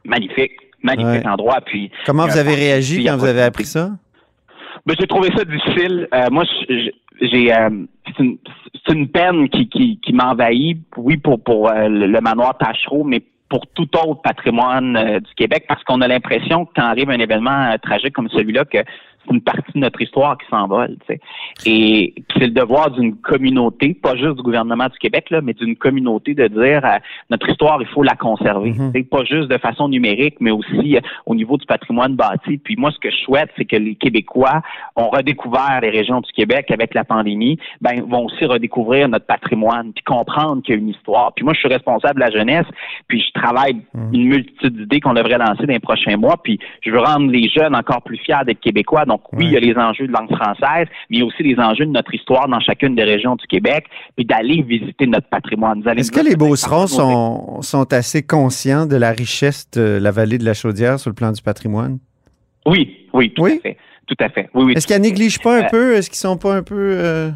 Magnifique. 0.05 0.53
Magnifique 0.83 1.25
Ouais. 1.25 1.29
endroit. 1.29 1.61
Puis 1.65 1.91
Comment 2.07 2.27
vous 2.27 2.37
avez 2.37 2.55
réagi 2.55 2.97
puis, 2.97 3.05
quand 3.07 3.17
vous 3.17 3.27
avez 3.27 3.43
appris 3.43 3.65
ça? 3.65 3.91
Ben, 4.85 4.97
j'ai 4.99 5.07
trouvé 5.07 5.29
ça 5.37 5.45
difficile. 5.45 6.09
Euh, 6.13 6.27
moi, 6.31 6.45
j'ai 7.21 7.55
euh, 7.55 7.71
c'est 8.17 8.95
une, 8.95 9.09
peine 9.09 9.49
qui, 9.49 9.69
qui, 9.69 10.01
qui 10.01 10.13
m'envahit, 10.13 10.79
oui, 10.97 11.17
pour, 11.17 11.43
pour 11.43 11.69
euh, 11.69 11.89
le, 11.89 12.21
manoir 12.21 12.57
Tachereau, 12.59 13.05
mais 13.05 13.23
pour 13.49 13.67
tout 13.75 13.89
autre 13.99 14.23
patrimoine 14.23 14.97
euh, 14.97 15.21
du 15.21 15.35
Québec, 15.37 15.67
parce 15.69 15.85
qu'on 15.85 16.01
a 16.01 16.09
l'impression 16.09 16.65
que 16.65 16.73
quand 16.75 16.85
arrive 16.85 17.11
un 17.11 17.19
événement 17.19 17.71
euh, 17.71 17.77
tragique 17.83 18.15
comme 18.15 18.29
celui-là, 18.31 18.65
que 18.65 18.79
une 19.31 19.41
partie 19.41 19.73
de 19.75 19.79
notre 19.79 20.01
histoire 20.01 20.37
qui 20.39 20.47
s'envole. 20.51 20.97
tu 21.07 21.15
sais. 21.15 21.21
Et 21.67 22.15
c'est 22.35 22.47
le 22.47 22.53
devoir 22.53 22.91
d'une 22.91 23.17
communauté, 23.17 23.95
pas 23.95 24.17
juste 24.17 24.37
du 24.37 24.43
gouvernement 24.43 24.87
du 24.87 24.99
Québec, 24.99 25.31
là, 25.31 25.41
mais 25.41 25.53
d'une 25.55 25.77
communauté 25.77 26.35
de 26.35 26.49
dire 26.49 26.85
euh, 26.85 26.99
notre 27.31 27.49
histoire, 27.49 27.79
il 27.81 27.87
faut 27.89 28.03
la 28.03 28.15
conserver. 28.15 28.71
Mhm. 28.73 28.93
tu 28.93 29.01
sais, 29.01 29.07
Pas 29.09 29.25
juste 29.25 29.49
de 29.49 29.59
façon 29.59 29.89
numérique, 29.89 30.37
mais 30.41 30.51
aussi 30.51 30.97
euh, 30.97 31.01
au 31.27 31.35
niveau 31.35 31.57
du 31.57 31.67
patrimoine 31.67 32.15
bâti. 32.17 32.59
Puis 32.59 32.77
moi, 32.77 32.91
ce 32.91 32.99
que 32.99 33.11
je 33.11 33.17
souhaite, 33.17 33.51
c'est 33.57 33.65
que 33.65 33.77
les 33.77 33.95
Québécois 33.95 34.63
ont 34.97 35.09
redécouvert 35.11 35.81
les 35.83 35.91
régions 35.91 36.21
du 36.21 36.31
Québec 36.33 36.71
avec 36.71 36.95
la 36.95 37.05
pandémie, 37.05 37.59
ben 37.81 38.03
vont 38.03 38.27
aussi 38.27 38.45
redécouvrir 38.45 39.09
notre 39.09 39.27
patrimoine, 39.27 39.93
puis 39.93 40.03
comprendre 40.05 40.63
qu'il 40.63 40.75
y 40.75 40.79
a 40.79 40.81
une 40.81 40.89
histoire. 40.89 41.33
Puis 41.35 41.45
moi, 41.45 41.55
je 41.55 41.61
suis 41.61 41.69
responsable 41.69 42.17
de 42.17 42.21
la 42.21 42.31
jeunesse, 42.31 42.67
puis 43.09 43.21
je 43.21 43.41
travaille 43.41 43.77
Mhm. 43.95 44.11
une 44.15 44.25
multitude 44.29 44.77
d'idées 44.77 45.01
qu'on 45.01 45.15
devrait 45.15 45.39
lancer 45.39 45.67
dans 45.67 45.73
les 45.73 45.79
prochains 45.81 46.17
mois, 46.17 46.37
puis 46.43 46.59
je 46.83 46.91
veux 46.91 46.99
rendre 47.01 47.31
les 47.31 47.49
jeunes 47.49 47.75
encore 47.75 48.03
plus 48.03 48.19
fiers 48.19 48.45
d'être 48.47 48.61
Québécois. 48.61 49.05
Donc 49.13 49.21
oui, 49.33 49.45
Ouais. 49.45 49.51
il 49.51 49.53
y 49.53 49.57
a 49.57 49.61
les 49.61 49.77
enjeux 49.77 50.07
de 50.07 50.13
langue 50.13 50.35
française, 50.35 50.87
mais 51.11 51.17
il 51.17 51.19
y 51.19 51.23
a 51.23 51.27
aussi 51.27 51.43
les 51.43 51.59
enjeux 51.59 51.85
de 51.85 51.91
notre 51.91 52.15
histoire 52.15 52.49
dans 52.49 52.61
chacune 52.61 52.95
des 52.95 53.05
régions 53.05 53.37
du 53.37 53.47
Québec, 53.47 53.85
puis 54.17 54.25
d'aller 54.25 54.63
visiter 54.63 55.07
notre 55.07 55.29
patrimoine. 55.29 55.83
Est-ce 55.97 56.11
que 56.11 56.21
les 56.27 56.37
Beaucerons 56.37 56.87
sont, 56.87 57.61
sont 57.63 57.93
assez 57.93 58.23
conscients 58.23 58.87
de 58.87 58.97
la 58.97 59.11
richesse 59.11 59.71
de 59.73 59.99
la 60.01 60.11
vallée 60.11 60.39
de 60.39 60.45
la 60.45 60.55
Chaudière 60.55 60.99
sur 60.99 61.11
le 61.11 61.15
plan 61.15 61.31
du 61.33 61.43
patrimoine? 61.43 61.99
Oui, 62.67 63.07
oui, 63.13 63.33
tout 63.35 63.43
Oui? 63.43 63.59
à 63.59 63.61
fait. 63.61 63.77
Tout 64.07 64.17
à 64.21 64.29
fait. 64.31 64.49
Oui, 64.55 64.65
oui. 64.65 64.73
Est-ce 64.75 64.87
qu'ils 64.87 65.01
négligent 65.01 65.39
pas 65.41 65.59
un 65.59 65.65
Euh, 65.65 65.71
peu? 65.71 65.95
Est-ce 65.95 66.09
qu'ils 66.11 66.19
sont 66.19 66.37
pas 66.37 66.55
un 66.57 66.63
peu 66.63 66.75
euh, 66.99 67.31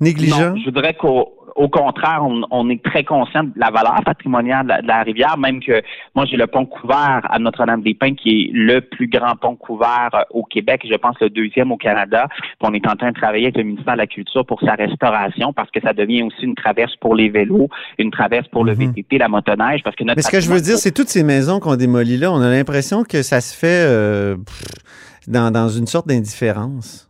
négligents? 0.00 0.50
Non, 0.50 0.56
je 0.56 0.64
voudrais 0.66 0.94
qu'au 0.94 1.32
au 1.60 1.68
contraire, 1.68 2.22
on, 2.50 2.70
est 2.70 2.82
très 2.82 3.04
conscient 3.04 3.44
de 3.44 3.52
la 3.56 3.70
valeur 3.70 4.00
patrimoniale 4.02 4.66
de 4.82 4.86
la, 4.86 5.02
rivière, 5.02 5.36
même 5.36 5.60
que 5.60 5.82
moi, 6.14 6.24
j'ai 6.24 6.38
le 6.38 6.46
pont 6.46 6.64
couvert 6.64 7.20
à 7.28 7.38
Notre-Dame-des-Pins, 7.38 8.14
qui 8.14 8.30
est 8.30 8.50
le 8.54 8.80
plus 8.80 9.08
grand 9.08 9.36
pont 9.36 9.56
couvert 9.56 10.08
euh, 10.14 10.22
au 10.30 10.42
Québec, 10.42 10.86
je 10.90 10.94
pense 10.96 11.16
le 11.20 11.28
deuxième 11.28 11.70
au 11.70 11.76
Canada. 11.76 12.28
on 12.62 12.72
est 12.72 12.86
en 12.86 12.96
train 12.96 13.10
de 13.10 13.14
travailler 13.14 13.44
avec 13.44 13.58
le 13.58 13.64
ministère 13.64 13.92
de 13.92 13.98
la 13.98 14.06
Culture 14.06 14.46
pour 14.46 14.58
sa 14.62 14.72
restauration, 14.72 15.52
parce 15.52 15.70
que 15.70 15.82
ça 15.82 15.92
devient 15.92 16.22
aussi 16.22 16.44
une 16.44 16.54
traverse 16.54 16.96
pour 16.96 17.14
les 17.14 17.28
vélos, 17.28 17.68
une 17.98 18.10
traverse 18.10 18.48
pour 18.48 18.64
le 18.64 18.74
mhm. 18.74 18.92
VTT, 18.92 19.18
la 19.18 19.28
motoneige, 19.28 19.82
parce 19.82 19.96
que 19.96 20.04
notre 20.04 20.16
Mais 20.16 20.22
ce 20.22 20.30
que 20.30 20.40
je 20.40 20.50
veux 20.50 20.62
dire, 20.62 20.78
c'est 20.78 20.92
toutes 20.92 21.08
ces 21.08 21.24
maisons 21.24 21.60
qu'on 21.60 21.76
démolit 21.76 22.16
là, 22.16 22.32
on 22.32 22.40
a 22.40 22.48
l'impression 22.48 23.04
que 23.04 23.20
ça 23.20 23.42
se 23.42 23.54
fait 23.54 23.84
euh, 23.86 24.36
dans, 25.28 25.50
dans 25.50 25.68
une 25.68 25.86
sorte 25.86 26.08
d'indifférence. 26.08 27.09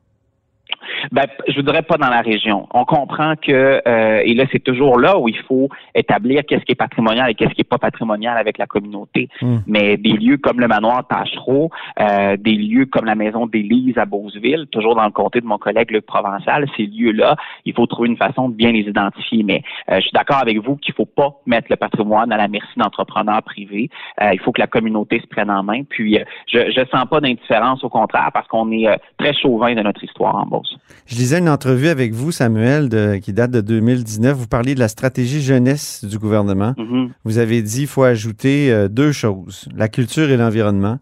Ben, 1.12 1.26
je 1.48 1.54
voudrais 1.54 1.82
pas 1.82 1.96
dans 1.96 2.08
la 2.08 2.20
région. 2.20 2.66
On 2.72 2.84
comprend 2.84 3.34
que, 3.36 3.80
euh, 3.86 4.22
et 4.24 4.34
là, 4.34 4.44
c'est 4.52 4.62
toujours 4.62 4.98
là 4.98 5.18
où 5.18 5.28
il 5.28 5.38
faut 5.38 5.68
établir 5.94 6.42
qu'est-ce 6.46 6.64
qui 6.64 6.72
est 6.72 6.76
patrimonial 6.76 7.30
et 7.30 7.34
qu'est-ce 7.34 7.54
qui 7.54 7.62
est 7.62 7.64
pas 7.64 7.78
patrimonial 7.78 8.36
avec 8.36 8.58
la 8.58 8.66
communauté. 8.66 9.28
Hmm. 9.40 9.58
Mais 9.66 9.96
des 9.96 10.12
lieux 10.12 10.36
comme 10.38 10.60
le 10.60 10.68
manoir 10.68 11.06
Tachereau, 11.06 11.70
euh, 12.00 12.36
des 12.36 12.54
lieux 12.54 12.86
comme 12.86 13.04
la 13.04 13.14
maison 13.14 13.46
d'Élise 13.46 13.98
à 13.98 14.04
Beauceville, 14.04 14.66
toujours 14.70 14.94
dans 14.94 15.04
le 15.04 15.10
comté 15.10 15.40
de 15.40 15.46
mon 15.46 15.58
collègue 15.58 15.90
Luc 15.90 16.06
Provençal, 16.06 16.66
ces 16.76 16.86
lieux-là, 16.86 17.36
il 17.64 17.74
faut 17.74 17.86
trouver 17.86 18.08
une 18.08 18.16
façon 18.16 18.48
de 18.48 18.54
bien 18.54 18.72
les 18.72 18.80
identifier. 18.80 19.42
Mais 19.42 19.62
euh, 19.90 19.96
je 19.96 20.02
suis 20.02 20.12
d'accord 20.12 20.38
avec 20.38 20.58
vous 20.58 20.76
qu'il 20.76 20.94
faut 20.94 21.06
pas 21.06 21.40
mettre 21.46 21.68
le 21.70 21.76
patrimoine 21.76 22.32
à 22.32 22.36
la 22.36 22.48
merci 22.48 22.72
d'entrepreneurs 22.76 23.42
privés. 23.42 23.90
Euh, 24.22 24.32
il 24.32 24.40
faut 24.40 24.52
que 24.52 24.60
la 24.60 24.66
communauté 24.66 25.20
se 25.20 25.26
prenne 25.26 25.50
en 25.50 25.62
main. 25.62 25.82
Puis, 25.84 26.18
euh, 26.18 26.24
je, 26.46 26.70
je 26.70 26.84
sens 26.90 27.06
pas 27.08 27.20
d'indifférence, 27.20 27.82
au 27.84 27.88
contraire, 27.88 28.30
parce 28.32 28.46
qu'on 28.48 28.70
est 28.72 28.86
très 29.18 29.34
chauvin 29.34 29.74
de 29.74 29.82
notre 29.82 30.02
histoire 30.02 30.34
en 30.36 30.46
Beauce. 30.46 30.76
Je 31.06 31.16
lisais 31.16 31.38
une 31.38 31.48
entrevue 31.48 31.88
avec 31.88 32.12
vous, 32.12 32.32
Samuel, 32.32 33.20
qui 33.20 33.32
date 33.32 33.50
de 33.50 33.60
2019. 33.60 34.36
Vous 34.36 34.46
parliez 34.46 34.74
de 34.74 34.80
la 34.80 34.88
stratégie 34.88 35.42
jeunesse 35.42 36.04
du 36.04 36.18
gouvernement. 36.18 36.74
Mm-hmm. 36.78 37.10
Vous 37.24 37.38
avez 37.38 37.62
dit 37.62 37.80
qu'il 37.80 37.86
faut 37.86 38.04
ajouter 38.04 38.72
euh, 38.72 38.88
deux 38.88 39.12
choses, 39.12 39.68
la 39.74 39.88
culture 39.88 40.30
et 40.30 40.36
l'environnement. 40.36 40.98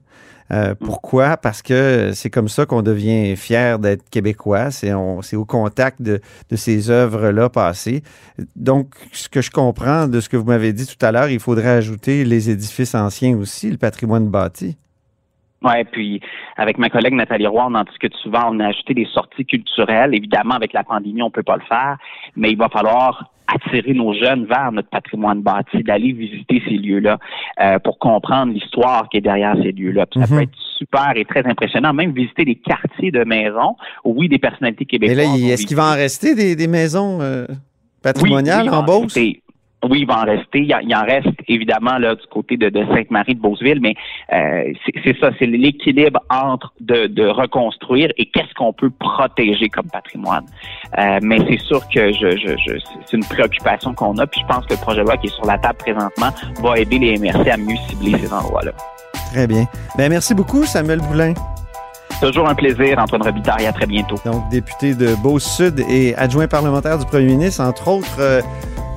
Euh, 0.51 0.73
mm. 0.73 0.77
pourquoi? 0.77 1.37
Parce 1.37 1.63
que 1.63 2.13
c'est 2.15 2.31
comme 2.31 2.49
ça 2.49 2.67
qu'on 2.67 2.83
devient 2.83 3.37
fier 3.37 3.79
d'être 3.79 4.09
québécois. 4.09 4.71
C'est 4.71 4.93
au 4.93 5.45
contact 5.45 6.01
de, 6.01 6.21
de 6.51 6.57
ces 6.57 6.91
œuvres-là 6.91 7.49
passées. 7.49 8.03
Donc, 8.57 8.95
ce 9.13 9.29
que 9.29 9.43
je 9.43 9.51
comprends 9.51 10.09
de 10.09 10.21
ce 10.21 10.29
que 10.29 10.37
vous 10.37 10.47
m'avez 10.47 10.73
dit 10.73 10.87
tout 10.87 11.05
à 11.05 11.13
l'heure, 11.13 11.29
il 11.29 11.41
faudrait 11.41 11.69
ajouter 11.69 12.25
les 12.25 12.51
édifices 12.51 12.95
anciens 12.95 13.37
aussi, 13.37 13.71
le 13.71 13.79
patrimoine 13.79 14.29
bâti. 14.29 14.77
Oui, 15.63 15.85
puis 15.91 16.21
avec 16.57 16.79
ma 16.79 16.89
collègue 16.89 17.15
Nathalie 17.15 17.47
Roy, 17.47 17.67
on 17.69 17.75
en 17.75 17.85
discute 17.85 18.15
souvent. 18.17 18.51
On 18.51 18.61
a 18.61 18.69
ajouté 18.69 18.95
des 18.95 19.07
sorties 19.07 19.45
culturelles. 19.45 20.15
Évidemment, 20.15 20.55
avec 20.55 20.73
la 20.73 20.85
pandémie, 20.85 21.23
on 21.23 21.31
peut 21.31 21.43
pas 21.43 21.57
le 21.57 21.63
faire, 21.69 21.97
mais 22.37 22.51
il 22.51 22.57
va 22.57 22.69
falloir 22.69 23.31
attirer 23.53 23.95
nos 23.95 24.13
jeunes 24.13 24.45
vers 24.45 24.71
notre 24.73 24.91
patrimoine 24.91 25.41
bâti, 25.41 25.83
d'aller 25.83 26.13
visiter 26.13 26.63
ces 26.69 26.77
lieux-là 26.77 27.19
euh, 27.61 27.79
pour 27.79 27.99
comprendre 27.99 28.53
l'histoire 28.53 29.09
qui 29.09 29.17
est 29.17 29.23
derrière 29.23 29.57
ces 29.63 29.73
lieux-là. 29.73 30.07
Ça 30.15 30.27
peut 30.27 30.35
mhm. 30.35 30.43
être 30.43 30.59
super 30.77 31.13
et 31.17 31.25
très 31.25 31.45
impressionnant, 31.47 31.93
même 31.95 32.13
visiter 32.13 32.45
des 32.45 32.57
quartiers 32.57 33.11
de 33.11 33.25
maisons. 33.25 33.77
Oui, 34.05 34.29
des 34.29 34.39
personnalités 34.39 34.85
québécoises. 34.85 35.17
Mais 35.17 35.25
là, 35.25 35.53
est-ce 35.53 35.67
qu'il 35.67 35.77
va 35.77 35.91
en 35.91 35.95
rester 35.95 36.35
des, 36.35 36.69
maisons 36.69 37.21
euh, 37.23 37.47
patrimoniales 38.03 38.69
en 38.69 38.83
Beauce? 38.83 39.19
Oui, 39.85 40.01
il 40.01 40.07
va 40.07 40.23
en 40.23 40.25
rester. 40.25 40.61
Il, 40.61 40.95
en 40.95 41.05
reste 41.05 41.29
évidemment 41.47 41.99
là 41.99 42.17
du 42.17 42.27
côté 42.27 42.57
de, 42.57 42.71
Sainte-Marie 42.93 43.37
de 43.37 43.41
Beauceville, 43.41 43.81
mais 43.81 43.95
euh, 44.33 44.73
c'est 45.05 45.17
ça, 45.21 45.31
c'est 45.39 45.47
l'équilibre 45.47 46.21
entre 46.31 46.73
de, 46.81 47.29
reconstruire 47.29 48.11
et 48.17 48.27
qu'est-ce 48.27 48.53
qu'on 48.55 48.73
peut 48.73 48.91
protéger 48.91 49.69
comme 49.69 49.89
patrimoine. 49.91 50.45
Euh, 50.99 51.19
mais 51.23 51.39
c'est 51.49 51.61
sûr 51.61 51.81
que 51.95 52.13
je, 52.13 52.37
je, 52.37 52.79
c'est 53.07 53.17
une 53.17 53.25
préoccupation 53.25 53.95
qu'on 53.95 54.17
a, 54.19 54.27
puis 54.27 54.41
je 54.41 54.47
pense 54.53 54.67
que 54.67 54.75
le 54.75 54.81
projet 54.81 55.01
de 55.01 55.07
loi 55.07 55.17
qui 55.17 55.27
est 55.27 55.35
sur 55.35 55.47
la 55.47 55.59
table 55.59 55.79
présentement 55.79 56.31
va 56.63 56.79
aider 56.79 56.99
les 56.99 57.19
MRC 57.19 57.49
à 57.49 57.57
mieux 57.57 57.77
cibler 57.89 58.19
ces 58.19 58.33
endroits-là. 58.33 58.73
Très 59.33 59.47
bien. 59.47 59.65
Ben 59.97 60.09
merci 60.09 60.35
beaucoup, 60.35 60.65
Samuel 60.65 61.01
Boulin. 61.01 61.35
Toujours 62.21 62.49
un 62.49 62.55
plaisir, 62.55 62.99
Antoine 62.99 63.23
Robitaille. 63.23 63.67
À 63.67 63.73
très 63.73 63.87
bientôt. 63.87 64.17
Donc, 64.25 64.49
député 64.49 64.95
de 64.95 65.15
Beauce-Sud 65.23 65.85
et 65.89 66.17
adjoint 66.17 66.49
parlementaire 66.49 66.99
du 66.99 67.07
premier 67.07 67.27
ministre, 67.27 67.63
entre 67.63 67.87
autres. 67.87 68.17
Euh, 68.19 68.41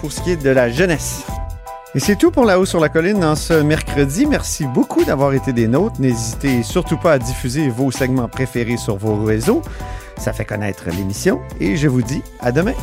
pour 0.01 0.11
ce 0.11 0.19
qui 0.21 0.31
est 0.31 0.43
de 0.43 0.49
la 0.49 0.69
jeunesse. 0.69 1.23
Et 1.93 1.99
c'est 1.99 2.15
tout 2.15 2.31
pour 2.31 2.45
La 2.45 2.59
Haut 2.59 2.65
sur 2.65 2.79
la 2.79 2.89
Colline 2.89 3.19
dans 3.19 3.35
ce 3.35 3.53
mercredi. 3.53 4.25
Merci 4.25 4.65
beaucoup 4.65 5.03
d'avoir 5.03 5.33
été 5.33 5.53
des 5.53 5.67
nôtres. 5.67 6.01
N'hésitez 6.01 6.63
surtout 6.63 6.97
pas 6.97 7.13
à 7.13 7.19
diffuser 7.19 7.69
vos 7.69 7.91
segments 7.91 8.27
préférés 8.27 8.77
sur 8.77 8.97
vos 8.97 9.23
réseaux. 9.23 9.61
Ça 10.17 10.33
fait 10.33 10.45
connaître 10.45 10.85
l'émission 10.89 11.39
et 11.59 11.75
je 11.75 11.87
vous 11.87 12.01
dis 12.01 12.23
à 12.39 12.51
demain. 12.51 12.73